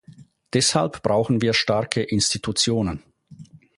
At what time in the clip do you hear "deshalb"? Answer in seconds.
0.53-1.03